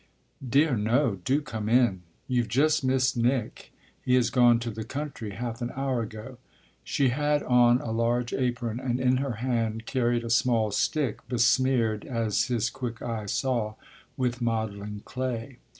"Dear 0.49 0.75
no 0.75 1.17
do 1.23 1.43
come 1.43 1.69
in. 1.69 2.01
You've 2.27 2.47
just 2.47 2.83
missed 2.83 3.15
Nick; 3.15 3.71
he 4.01 4.15
has 4.15 4.31
gone 4.31 4.57
to 4.61 4.71
the 4.71 4.83
country 4.83 5.29
half 5.29 5.61
an 5.61 5.69
hour 5.75 6.01
ago." 6.01 6.39
She 6.83 7.09
had 7.09 7.43
on 7.43 7.79
a 7.81 7.91
large 7.91 8.33
apron 8.33 8.79
and 8.79 8.99
in 8.99 9.17
her 9.17 9.33
hand 9.45 9.85
carried 9.85 10.23
a 10.23 10.31
small 10.31 10.71
stick, 10.71 11.19
besmeared, 11.29 12.03
as 12.03 12.45
his 12.45 12.71
quick 12.71 13.03
eye 13.03 13.27
saw, 13.27 13.75
with 14.17 14.41
modelling 14.41 15.03
clay. 15.05 15.59